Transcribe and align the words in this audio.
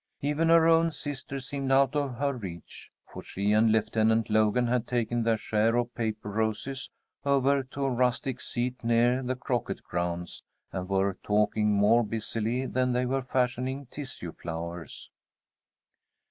Even 0.21 0.49
her 0.49 0.67
own 0.67 0.89
sister 0.91 1.39
seemed 1.39 1.71
out 1.71 1.95
of 1.95 2.15
her 2.15 2.33
reach, 2.33 2.89
for 3.13 3.21
she 3.21 3.51
and 3.51 3.71
Lieutenant 3.71 4.31
Logan 4.31 4.65
had 4.65 4.87
taken 4.87 5.21
their 5.21 5.37
share 5.37 5.75
of 5.75 5.93
paper 5.93 6.27
roses 6.29 6.89
over 7.23 7.61
to 7.65 7.85
a 7.85 7.89
rustic 7.91 8.41
seat 8.41 8.83
near 8.83 9.21
the 9.21 9.35
croquet 9.35 9.75
grounds 9.87 10.41
and 10.71 10.89
were 10.89 11.19
talking 11.21 11.73
more 11.73 12.03
busily 12.03 12.65
than 12.65 12.93
they 12.93 13.05
were 13.05 13.21
fashioning 13.21 13.85
tissue 13.91 14.31
flowers. 14.33 15.11